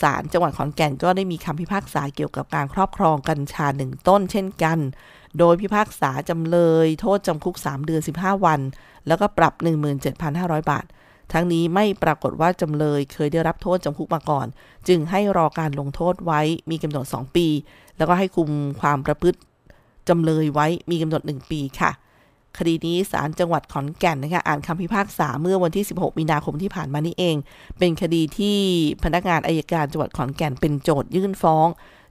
[0.00, 4.78] ศาลจังหวัดขอนแก่นก็ได้มีคำพิพากษาเกี่ยวกับการครอบครองกัญชาหนึ่งต้นเช่นกัน
[5.38, 8.60] โดยพิพากษาจำเลย โทษจำคุก 3 เดือน 15 วัน
[9.06, 9.54] แล้วก็ปรับ
[10.12, 10.84] 17,500 บาท
[11.32, 14.46] ทั้งนี้ไม่ปรากฏว่าจำเลยเคยได้รับโทษจำคุกมาก่อน
[14.88, 17.46] จึงให้รอการลงโทษไว้มีกำหนด 2 ปี
[17.96, 19.38] แล้วก็ให้คุมความประพฤติ
[20.08, 21.90] จำเลยไว้มีกำหนด 1 ปีค่ะ
[22.58, 27.36] คดีนี้ศาลจังหวัดขอนแก่นนะคะอ่านคำพิพากษาเมื่อวันที่ 16 มีนาคมที่ผ่านมานี้เอง
[27.78, 28.58] เป็นคดีที่
[29.04, 31.66] พนักงานอายการจังหวัดขอนแก่นเป็นโจทยื่นฟ้อง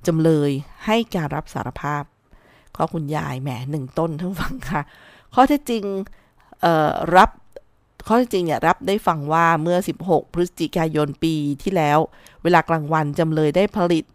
[0.07, 0.51] จำเลย
[0.85, 2.03] ให้การรับสารภาพ
[2.77, 4.81] ข้อคุณยายแหมหนึ่งต้นทั้งฟังค่ะ
[5.33, 5.83] ข้อเท็จจริง
[7.15, 7.29] รับ
[8.07, 11.33] ข้อเท็จจริงเนี่ยรับได้ฟังว่าเมื่อ 16 พฤศจิกายนปี
[11.63, 11.99] ที่แล้ว
[12.43, 14.05] เวลากลางวันจำเลยได้ผลิต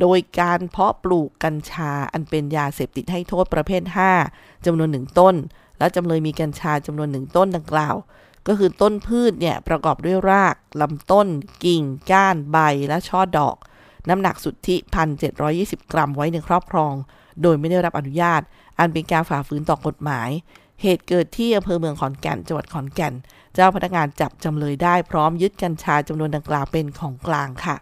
[0.00, 3.82] โดยการเพาะปลูกกัญชาอันเป็นยาเสพติดให้โทษประเภท
[4.24, 5.34] 5จำนวนหนึ่งต้น
[5.78, 7.94] และจำเลยมีกัญชาจำนวนหนึ่งต้นดังกล่าว
[8.46, 11.28] ก็คือต้นพืชเนี่ยประกอบด้วยรากลำต้น
[11.64, 13.56] กิ่ง ก้านใบและช่อดอก
[14.08, 14.76] น้ำหนักสุทธิ
[15.34, 16.94] 1,720 กรัมไว้ในครอบครอง
[17.42, 18.42] โดยไม่ได้รับอนุญาต
[18.78, 20.30] อันเป็นการฝ่าฝืนต่อกฎหมาย
[20.82, 23.14] เหตุเกิดที่อำเภอเมืองขอนแก่นจังหวัดขอนแก่น
[23.54, 27.76] เจ้าพนักงานจับจำเลยได้พร้อมยึดกัญชาจำนวนดังกล่าวเป็นของกลางค่ะ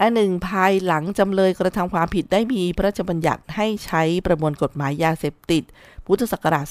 [0.00, 5.62] อันหนึ่งภายหลังจำเลยกระทำความผิดได้มีพระราชบัญญัติให้ใช้ประมวลกฎหมายยาเสพติด
[6.06, 6.64] พุทธศักราช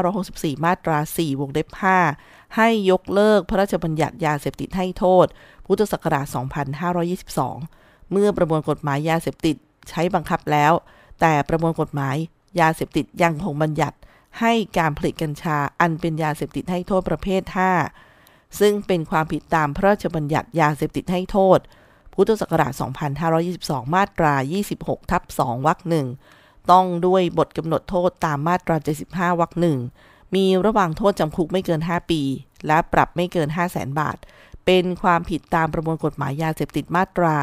[0.00, 1.68] 2564 มาตรา 4 วงเล็บ
[2.12, 5.26] 5 ให้ยกเลิกพระราชบัญญัติยาเสพติดให้โทษ
[5.66, 6.26] พุทธศักราช
[7.30, 9.56] 2522 เมื่อประมวลกฎหมายยาเสพติด
[9.88, 10.72] ใช้บังคับแล้ว
[11.20, 12.16] แต่ประมวลกฎหมาย
[12.60, 13.96] ยาเสพติดยังคงบัญญัติ
[14.40, 17.42] ให้การผลิตกัญชาอันเป็นยาเสพติดให้โทษประเภท
[18.00, 21.58] 5 ซึ่งเป็นความผิดตามพระราชบัญญัติยาเสพติดให้โทษ
[22.14, 22.72] พุทธศักราช
[23.32, 24.34] 2522 มาตรา
[24.72, 26.06] 26 ทับ 2 วรรคหนึ่ง
[26.70, 28.76] ต้องด้วยบทกำหนดโทษตามมาตรา
[29.08, 29.78] 75 วรรคหนึ่ง
[30.34, 32.20] มีระหว่างโทษจำคุกไม่เกิน 5 ปี
[32.66, 34.16] และปรับไม่เกิน 5 0 0แสนบาท
[34.66, 37.34] เป็นความผิดตามประมวลกฎหมายยาเสพติดมาตรา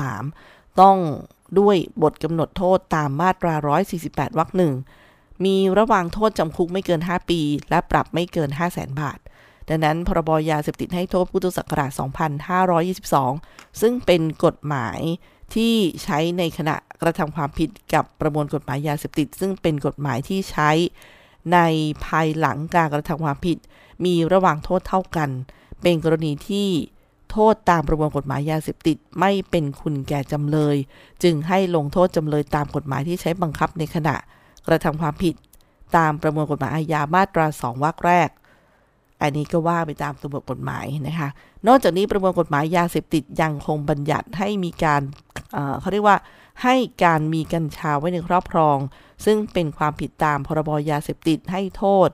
[0.00, 0.96] 93 ต้อง
[1.58, 3.54] ด้วยบทกำหนดโทษตามมาตรา
[3.96, 4.74] 148 วรรคหนึ่ง
[5.44, 9.18] มีระหว่างโทษจำคุกไม่เกิน 5 ปี และปรับไม่เกิน 5 0 0แสนบาท
[9.68, 11.90] ดังนั้น พรบยาเสพติดให้โทษพุทธศักราช
[12.80, 14.98] 2522 ซึ่งเป็นกฎหมาย
[15.54, 20.70] ที่ใช้ในขณะกระทำความผิดกับประมวลกฎหมายยาเสพติด ซึ่งเป็นกฎหมายที่ใช้
[21.52, 21.58] ใน
[22.04, 23.58] ภายหลังการกระทำความผิด
[24.04, 25.30] มีระหว่างโทษเท่ากัน
[25.82, 26.68] เป็นกรณีที่
[27.30, 30.76] โทษตามประมวลกฎหมายยาเสพติดไม่เป็นคุณแก่จำเลย
[31.22, 34.16] จึงให้ลงโทษจำเลยตามกฎหมายที่ใช้บังคับในขณะ
[34.66, 35.34] กระทำความผิด
[35.96, 38.28] ตามประมวลกฎหมายอาญามาตราสองวรรคแรก
[39.22, 41.28] อันนี้ก็ว่าไปตามตัวบทกฎหมายนะคะ
[41.66, 45.02] นอกจากนี้ประมวลกฎหมายยาเสพติดยังคงบัญญัติให้มีการ
[45.80, 46.18] เขาเรียกว่า
[46.62, 48.76] ให้การมีกัญชาไว้ในครอบครอง
[49.24, 52.08] ซึ่งเป็นความผิดตามพรบยาเสพติดให้โทษ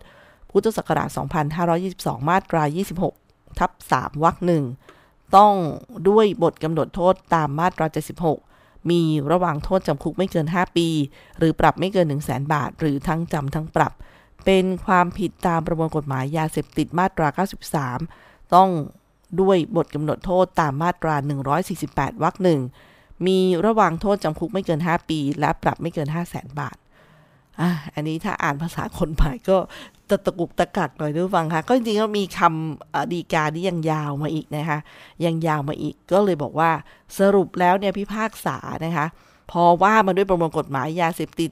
[0.50, 1.08] พุทธศักราช
[1.68, 2.62] 2522 มาตรา
[2.98, 3.27] 26
[3.58, 4.64] ทับ3วรรคหนึ่ง
[5.36, 5.52] ต้อง
[6.08, 7.86] ด้วยบทกำหนดโทษตามมาตรา
[8.36, 10.88] 76 มีระหว่างโทษจำคุกไม่เกิน 5 ปี
[11.38, 13.92] หรือปรับไม่เกิน 1 0 0 0 0แบาท หรือทั้งจำทั้งปรับ
[14.44, 17.28] เป็นความผิดตามประมวลกฎหมายยาเสพติดมาตรา
[17.88, 18.68] 93 ต้อง
[19.40, 21.14] ด้วยบทกำหนดโทษตามมาตรา
[21.68, 22.60] 148 วรรคหนึ่ง
[23.26, 26.76] มีระหว่างโทษจำคุกไม่เกิน 5 ปี และปรับไม่เกิน 5 0 0แสนบาท
[27.60, 29.58] อะอันนี้ถ้าอ่านภาษาคนภายก็
[30.10, 34.78] ตะตะกุกตะกักหน่อยด้วยฟังค่ะ ก็จริงๆก็มีคำดีกาที่ยังยาวมาอีกนะคะ
[35.24, 36.70] ยังยาวมาอีก ก็เลยบอกว่า
[37.18, 39.06] สรุปแล้วเนี่ยพิพากษานะคะ
[39.50, 41.50] พอว่ามาด้วยประมวลกฎหมายยาเสพติด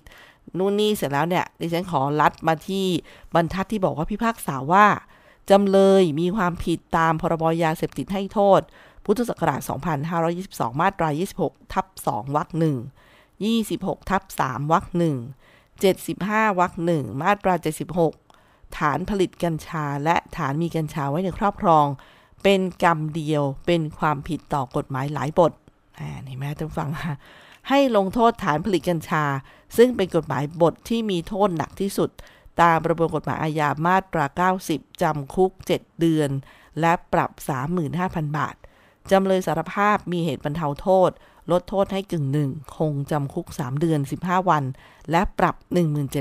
[0.58, 2.86] นู่นนี่เสร็จแล้วเนี่ยดิฉันขอรัดมาที่
[3.34, 4.86] บรรทัดที่บอกว่าพิพากษาว่า
[5.50, 8.60] จำเลยมีความผิดตามพรบยาเสพติดให้โทษ
[9.04, 9.60] พุทธศักราช
[10.20, 11.08] 2522 มาตรา
[11.40, 12.76] 26 ทับ 2 วรรคหนึ่ง
[13.42, 15.16] 26 ทับ 3 วรรคหนึ่ง
[15.86, 17.54] 75 วรรคหนึ่งมาตรา
[17.94, 18.25] 76
[18.78, 21.86] ฐานผลิตกัญชาและฐานมีกัญชาไว้ในครอบครอง
[22.42, 25.52] เป็นกรรมเดียวเป็นความผิดต่อกฎหมายหลายบท
[25.98, 27.14] อ่านี่แม่ต้องฟังค่ะ
[27.68, 29.24] ให้ลงโทษฐานผลิตกัญชา
[29.76, 32.10] ซึ่งเป็นกฎหมายบทที่มีโทษหนักที่สุด
[32.60, 36.30] ตามประมวลกฎหมายอาญามาตรา 90 จำคุก 7 เดือน
[36.80, 37.30] และปรับ
[37.84, 38.56] 35,000 บาท
[39.10, 41.10] จำเลยสารภาพมีเหตุบรรเทาโทษ
[41.52, 44.64] ลดโทษให้กึ่งหนึ่ง คงจำคุก 3 เดือน 15 วัน
[45.10, 45.56] และปรับ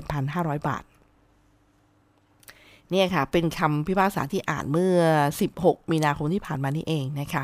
[0.01, 0.83] 17,500 บาท
[2.91, 4.97] เนี่ยค่ะ เป็นคำพิพากษาที่อ่านเมื่อ
[5.41, 7.43] 16 มีนาคมที่ผ่านมานี่เองนะคะ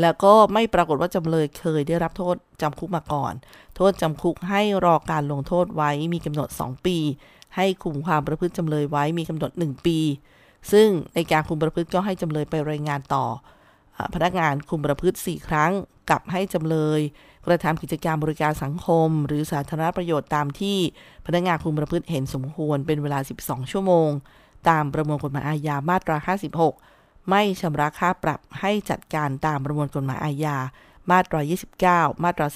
[0.00, 3.32] แล้วก็ไม่ปรากฏว่าจำเลยเคยได้รับโทษจำคุกมาก่อน
[3.76, 6.98] โทษจำคุกให้รอการลงโทษไว้มีกำหนด 2 ปี
[7.56, 9.98] ให้คุมความประพฤติจำเลยไว้มีกำหนด 1 ปี
[10.72, 13.24] ซึ่งในการคุมประพฤติก็ให้จำเลยไปรายงานต่อ
[14.14, 15.72] พนักงานคุมประพฤติ 4 ครั้ง
[16.10, 17.00] กับให้จำเลย
[17.46, 20.78] กระทำกิจการบริการสังคม หรือสาธารณประโยชน์ตามที่
[21.26, 24.10] พนักงานคุมประพฤติเห็นสมควรเป็นเวลา 12 ชั่วโมง
[24.68, 26.16] ตามประมวลกฎหมายอาญามาตรา
[26.70, 30.56] 56 ไม่ชำระค่าปรับให้จัดการตามประมวลกฎหมายอาญา
[31.10, 31.40] มาตรา
[31.82, 32.46] 29 มาตรา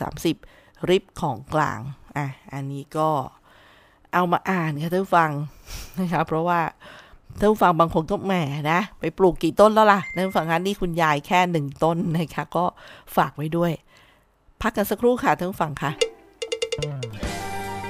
[0.40, 1.78] 30 ริบของกลาง
[2.16, 3.08] อะ อันนี้ก็
[4.14, 5.30] เอามาอ่านค่ะท่านฟัง
[5.98, 6.60] นะคะเพราะว่า
[7.38, 8.32] ท่านฟังบางคนก็แหม
[8.72, 12.64] นะ ไปปลูกกี่ต้นแล้วล่ะท่านฟังงานนี่คุณยายแค่หนึ่งต้นนะคะก็
[13.16, 13.72] ฝากไว้ด้วย
[14.60, 15.90] พักกันสักครู่ค่ะท่านฟังค่ะ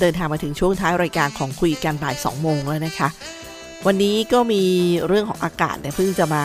[0.00, 3.08] เดินทางมาถึงช่วงท้ายรายการของคุยกันบ่าย2โมงแล้วนะคะ
[3.86, 4.62] วันนี้ก็มี
[5.06, 6.44] เรื่องของอากาศเนี่ยเพิ่งจะมา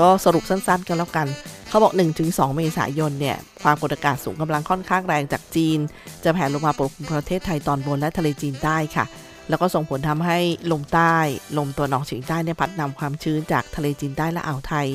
[0.00, 1.26] ก็สรุปสั้นๆ กันแล้วกัน
[1.68, 1.92] เขาบอก
[2.24, 5.78] 1-2 เมษายนเนี่ยความกดอากาศสูงกำลังค่อนข้างแรงจากจีน
[6.24, 9.04] จะแผ่ลงมาปกคลุมประเทศไทยตอนบนและทะเลจีนใต้ค่ะ
[9.48, 10.38] แล้วก็ส่งผลทำให้
[10.72, 11.16] ลมใต้
[11.58, 14.86] ลมตัวหนองเฉียงใต้เนี่ยพัดนำความชื้นจากทะเลจีนใต้และอ่าวไทย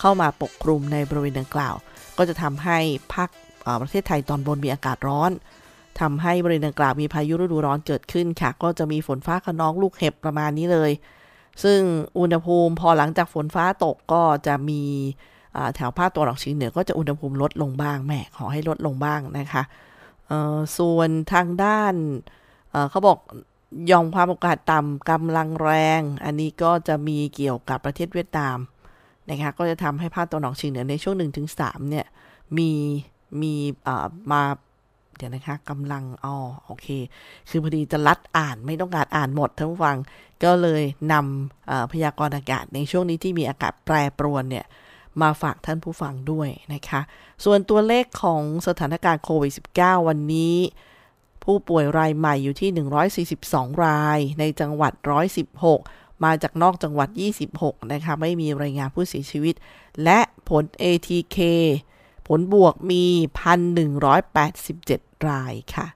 [0.00, 1.74] เข้ามาปกคลุมในบริเวณดังกล่าว
[2.18, 2.78] ก็จะทำให้
[3.12, 3.30] ภาค
[3.82, 5.30] ประเทศไทยตอนบนมีอากาศร้อน
[6.00, 10.90] ทำให้บริเวณดังกล่าวมีพายุฤดูร้อนเกิดขึ้นค่ะ ก็จะมีฝนฟ้าขนองลูกเห็บประมาณนี้เลย
[11.62, 11.80] ซึ่ง
[12.18, 14.82] อุณหภูมิพอหลังจากฝนฟ้าตกก็จะมี
[15.74, 19.62] แถวภาคตัวหลอกเฉียงเหนือก็จะอุณหภูมิลดลงบ้างแม่ขอให้ลดลงบ้างนะคะ
[20.78, 21.94] ส่วนทางด้าน
[22.90, 23.18] เขาบอก
[23.90, 28.58] ยอมความโอกาสต่ำกำลังแรง อันนี้ก็จะมีเกี่ยวกับประเทศเวียดนาม
[29.28, 31.14] นะคะก็จะทำให้ภาคตัวหนองเฉียงเหนือในช่วง
[31.52, 32.06] 1-3เนี่ย
[32.58, 32.70] มี
[33.42, 33.54] มี
[34.32, 34.42] มา
[35.20, 36.86] เดี๋ยวนะคะกำลังอ๋อโอเค
[37.48, 39.96] คือพอดีจะลัดอ่านไม่ต้องการอ่านหมดทั้งฟัง
[40.44, 44.66] ก็เลยนำพยากรณ์อากาศในช่วงนี้ที่มีอากาศแปรปรวนเนี่ย
[45.22, 47.00] มาฝากท่านผู้ฟังด้วยนะคะ
[47.44, 50.56] ส่วนตัวเลขของสถานการณ์โควิด -19 วันนี้
[51.44, 52.70] ผู้ป่วยรายใหม่อยู่ที่
[53.72, 54.92] 142 รายในจังหวัด
[55.58, 57.08] 116 มาจากนอกจังหวัด
[57.50, 59.54] 26 นะคะ ไม่มีรายงานผู้เสียชีวิต
[60.04, 61.38] และผล ATK
[62.28, 63.04] ผลบวกมี
[64.08, 65.86] 1,187 รายค่ะ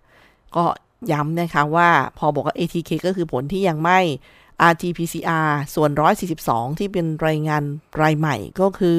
[0.57, 0.65] ก็
[1.13, 4.01] ย้ำนะคะว่าพอบอกว่า ATK ก็คือผลที่ยังไม่
[4.71, 5.91] RT-PCR ส่วน
[6.35, 7.63] 142 ที่เป็นรายงาน
[8.03, 8.99] รายใหม่ก็คือ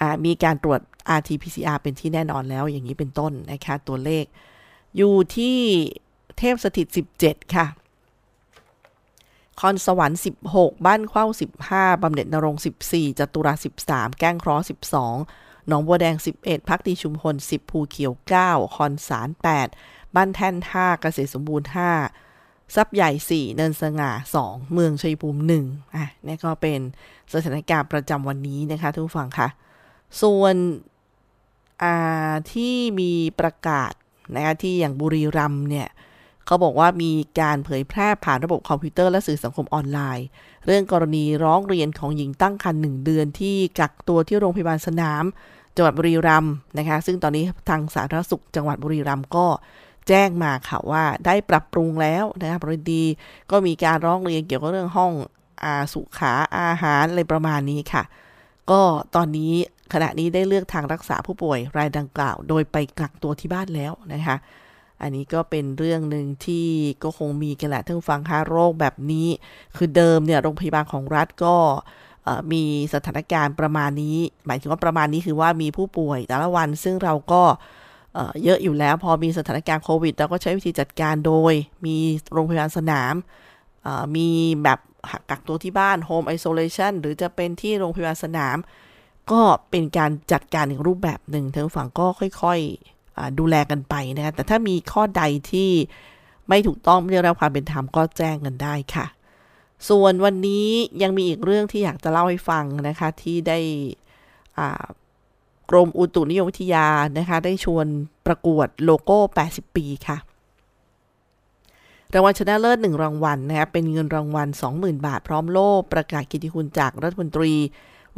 [0.00, 0.80] อมีการตรวจ
[1.18, 4.24] RT-PCR เป็นที่แน่นอนแล้วอย่างนี้เป็นต้นนะคะ ตัวเลข
[4.96, 5.58] อยู่ที่
[6.38, 6.86] เทพสถิต
[7.20, 7.66] 17 ค่ะ
[9.60, 11.26] คอนสวรรค์ 16 บ้านเข้า
[11.66, 12.56] 15บำเหน็จนรง
[12.88, 13.54] 14จตุรา
[13.86, 14.56] 13 แก้งครอ
[15.08, 18.12] 12 หนองบัวแดง 11 พักดีชุมพล 10 ภูเขียว
[18.44, 19.28] 9 คอนสาร
[19.70, 21.68] 8 บ้านแท่น 5 เกษตรสมบูรณ์
[22.16, 23.10] 5ซับใหญ่
[23.50, 24.10] 4 เนินสง่า
[24.42, 26.80] 2 เมืองชัยภูมิ 1 อะนี่ก็เป็น
[27.32, 29.48] สถานการณ์ประจำวันนี้นะคะทุกฝั่งค่ะ
[30.22, 30.54] ส่วน
[32.52, 33.92] ที่มีประกาศ
[34.34, 35.88] นะคะที่อย่างบุรีรัมเนี่ย
[36.46, 40.26] เขาบอกว่ามีการเผยแพร่ผ่านระบบคอมพิวเตอร์และสื่อสังคมออนไลน์
[40.66, 45.24] เรื่องกรณีร้องเรียนของหญิงตั้งครรภ์หนึ่งเดือนที่กักตัวที่โรงพยาบาลสนาม
[45.76, 49.46] จังหวัดบุรีรัมย์นะคะ ซึ่งตอนนี้ทางสาธารณสุขจังหวัดบุรีรัมย์ก็
[50.08, 53.04] แจ้งมาค่ะว่าได้ปรับปรุงแล้วนะคะบริดี
[53.50, 55.12] ก็มีการร้องเรียนเกี่ยวกับเรื่องห้อง
[55.64, 58.02] อาสุขาอาหารอะไรประมาณนี้ค่ะ
[58.70, 58.80] ก็
[59.14, 59.52] ตอนนี้
[59.92, 64.36] ขณะนี้ได้เลือกทางรักษาผู้ป่วยรายดังกล่าว โดยไปกักตัวที่บ้านแล้วนะคะ
[65.04, 66.68] อันนี้ก็เป็นเรื่องหนึ่งที่
[67.02, 69.28] ก็คงมีกันแหละทั้งฟังค่าโรคแบบนี้
[69.76, 71.56] คือเดิมเนี่ยโรงพยาบาลของรัฐก็
[72.52, 72.62] มี
[72.94, 77.42] สถานการณ์ประมาณนี้ หมายถึงว่าประมาณนี้คือว่ามีผู้ป่วยแต่ละวันซึ่งเราก็
[78.44, 81.52] เยอะอยู่แล้วพอมีสถานการณ์โควิดเราก็ใช้วิธีจัดการโดย
[81.86, 81.96] มี
[82.32, 83.14] โรงพยาบาลสนาม
[84.16, 84.28] มี
[84.62, 84.78] แบบ
[85.30, 88.56] กักตัวที่บ้าน Home Isolation หรือจะเป็นที่โรงพยาบาลสนาม
[89.32, 89.40] ก็
[89.70, 92.06] เป็นการจัดการอีกรูปแบบหนึ่งทางฝั่งก็
[92.42, 92.93] ค่อย ๆ
[93.38, 95.70] ดูแลกันไปนะคะแต่ถ้ามีข้อใดที่
[96.48, 99.06] ไม่ถูกต้องไม่ได้รับความเป็นธรรมก็แจ้งกันได้ค่ะ
[99.88, 100.68] ส่วนวันนี้
[101.02, 103.58] ยังมีอีกเรื่องที่อยากจะเล่าให้ฟังนะคะที่ได้
[105.70, 106.86] กรมอุตุนิยมวิทยา
[107.18, 107.86] นะคะได้ชวน
[108.26, 110.18] ประกวดโลโก้ 80 ปีค่ะ
[112.14, 117.52] รางวัลชนะเลิศหนึ่งรางวัลนะคะเป็นเงินรางวัล 20,000 บาท พร้อมโล่ประกาศกิติคุณจากรัฐมนตรี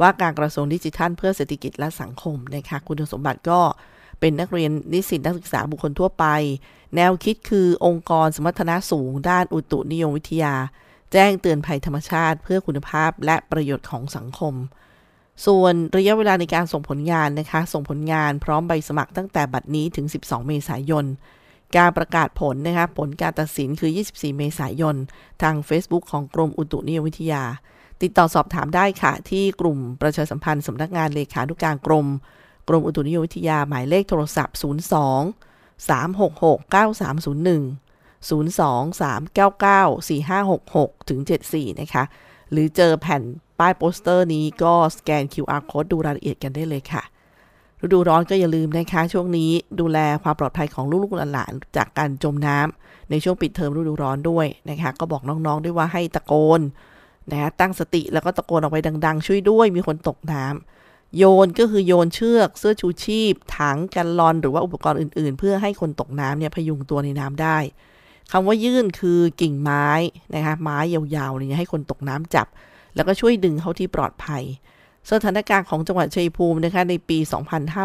[0.01, 3.59] ว่าการกระทรวงดิจิทัลเพื่อเศรษฐกิจและสังคมนะคะคุณสมบัติก็
[4.19, 6.25] เป็นนักเรียนนิสิตนักศึกษาบุคคลทั่วไป
[6.95, 10.55] แนวคิดคือองค์กรสมรรถนะสูงด้านอุตุนิยมวิทยา
[11.13, 14.53] แจ้งเตือนภัยธรรมชาติเพื่อคุณภาพและประโยชน์ของสังคม
[15.45, 21.05] ส่วนระยะเวลาในการส่งผลงานนะคะ ส่งผลงานพร้อมใบสมัครตั้งแต่บัดนี้ถึง 12 เมษายน
[21.77, 24.95] การประกาศผลนะคะผลการตัดสินคือ 24 เมษายน
[25.41, 27.43] ทาง Facebook ของกรมอุตุนิยมวิทยา
[28.01, 32.07] ติดต่อสอบถามได้ค่ะ ที่กลุ่มประชาสัมพันธ์สำนักงานเลขานุการกรม
[32.67, 34.63] กรมอุตุนิยมวิทยาหมายเลขโทรศัพท์ 02
[35.89, 37.87] 366 9301
[38.29, 42.03] 023994566ถึง74 นะคะ
[42.51, 43.21] หรือเจอแผ่น
[43.59, 47.03] ป้ายโปสเตอร์นี้ก็สแกน QR code ดูรายละเอียดกันได้เลยค่ะ
[47.81, 56.61] ฤดูร้อนก็อย่าลืมนะคะ ช่วงนี้ดูแลความปลอดภัยของลูกๆหลานๆจากการจมน้ำในช่วงปิดเทอมฤดูร้อนด้วยนะคะ ก็บอกน้องๆด้วยว่าให้ตะโกน
[57.31, 60.55] นะตั้งสติแล้วก็ตะโกนออกไปดัง ๆ ช่วยด้วยมีคนตกน้ำ
[61.17, 67.57] โยนก็คือโยนเชือก เสื้อชูชีพ ถังกันลอนหรือว่าอุปกรณ์อื่นๆ เพื่อให้คนตกน้ำเนี่ยพยุงตัวในน้ำได้
[68.31, 69.87] คำว่ายื่นคือกิ่งไม้
[70.35, 72.47] นะคะไม้ยาวๆเนี่ยให้คนตกน้ำจับ
[72.95, 74.43] แล้วก็ช่วยดึงเขาที่ปลอดภัย
[75.11, 77.17] สถานการณ์ของจังหวัดชัยภูมินะคะในปี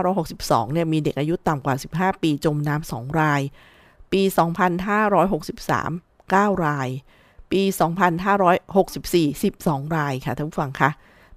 [0.03, 3.41] 2562 เนี่ยมีเด็กอายุต่ำกว่า 15 ปีจมน้ำสองราย
[4.13, 4.23] ปี
[5.43, 6.89] 2563 9 ราย
[7.53, 7.63] ปี
[9.29, 10.91] 2564 12 รายค่ะท่านผู้ฟังคะ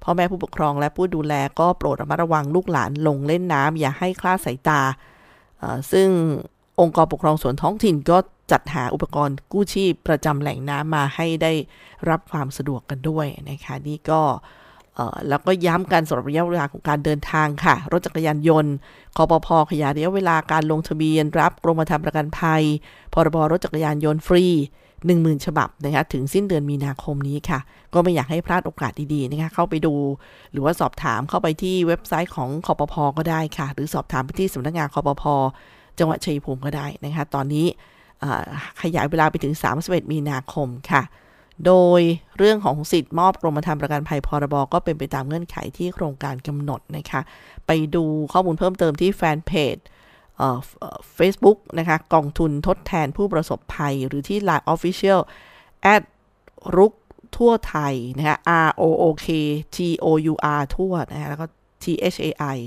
[0.06, 4.82] พ่อแม่ผู้ปกครองและผู้ดูแลก็โปรดระมัดระวังลูกหลานลงเล่นน้ำอย่าให้คลาดสายตา
[5.92, 6.10] ซึ่ง
[6.80, 8.18] องค์กรปกครองส่วนท้องถิ่นก็
[8.52, 11.52] จัดหาอุปกรณ์กู้ชีพประจำแหล่งน้ำมาให้ได้
[12.10, 14.22] รับความสะดวกกันด้วยนะคะนี่ก็
[15.28, 18.74] แล้วก็ย้ำการสำหรับระยะเวลาของการเดินทางค่ะ รถจักรยานยนต์
[19.16, 22.64] คอปพขยายระยะเวลาการลงทะเบียนรับกรมธรรม์ประกันภัย
[23.14, 24.46] พรบรถจักรยานยนต์ฟรี
[25.04, 27.60] 10,000 ฉบับนะคะถึงสิ้นเดือนมีนาคมนี้ค่ะ
[27.94, 29.94] ก็ไม่อยากให้พลาดโอกาสดีๆนะคะเข้าไปดู
[30.52, 35.24] หรือว่าสอบถามเข้าไปที่เว็บไซต์ของคอปพก็ได้ค่ะ หรือสอบถามไปที่สำนักงานคอปพ
[36.00, 37.66] จังหวัดชัยภูมิก็ได้นะคะ ตอนนี้
[38.82, 41.04] ขยายเวลาไปถึง 31 มีนาคมค่ะ
[41.66, 42.02] โดย
[42.38, 47.22] เรื่องของสิทธิ์มอบกรมธรรม์ประกันภัยพรบก็เป็นไปตามเงื่อนไขที่โครงการกำหนดนะคะ
[47.68, 49.78] ไปดูข้อมูลเพิ่มเติมที่แฟนเพจ
[51.16, 55.20] เฟซบุ๊กนะคะกองทุนทดแทนผู้ประสบภัย หรือที่ Line Official
[55.94, 56.02] at
[56.76, 56.94] รุก
[57.38, 59.28] ทั่วไทยนะคะ R O O K
[59.76, 61.46] T O U R ทั่วนะคะแล้วก็
[61.84, 62.58] T H A I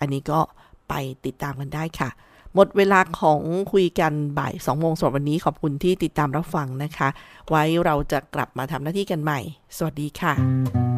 [0.00, 0.40] อันนี้ก็
[0.88, 0.94] ไป
[1.24, 2.10] ติดตามกันได้ค่ะ
[2.54, 3.40] หมดเวลาของ
[3.72, 7.08] คุยกันบ่าย2โมงสำหรับวันนี้ขอบคุณที่ติดตามรับฟังนะคะ
[7.48, 9.40] ไว้เราจะกลับมาทำหน้าที่กันใหม่
[9.76, 10.89] สวัสดีค่ะ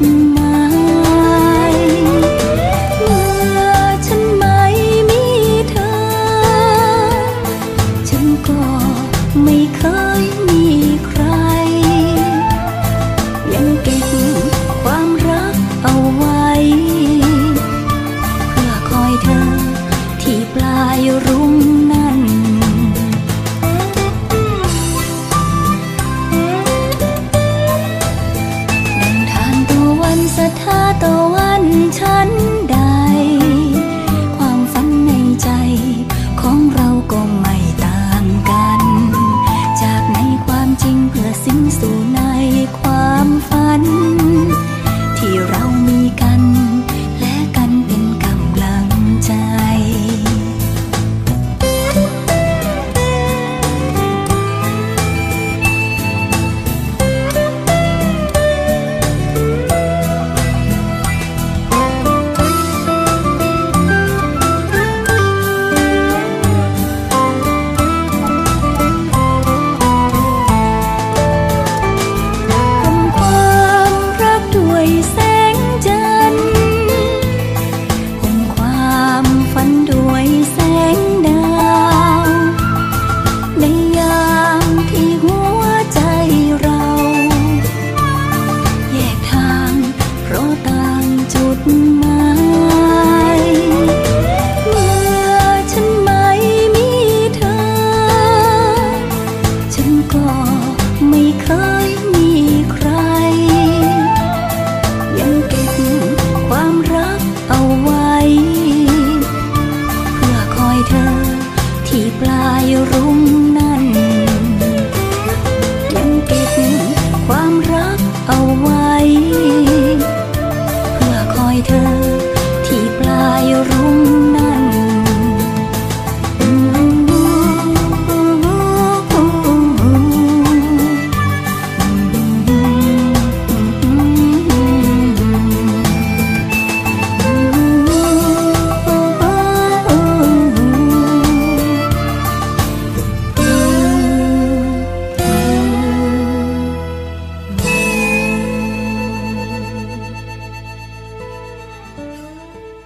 [0.00, 0.33] giấc mơ